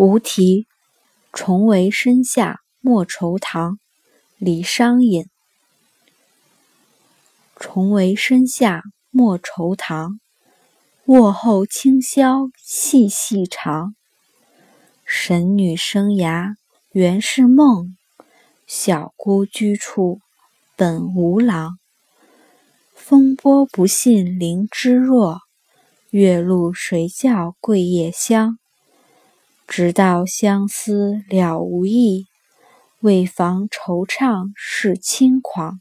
[0.00, 0.68] 无题，
[1.32, 3.80] 重为深下莫愁堂。
[4.36, 5.26] 李商隐。
[7.56, 10.20] 重为深下莫愁堂，
[11.06, 13.96] 卧后清宵细细长。
[15.04, 16.54] 神女生涯
[16.92, 17.96] 原是梦，
[18.68, 20.20] 小姑居处
[20.76, 21.76] 本无郎。
[22.94, 25.40] 风波不信菱枝弱，
[26.10, 28.60] 月露谁教桂叶香？
[29.68, 32.26] 直到相思了无益，
[33.00, 35.80] 为防惆怅是轻狂。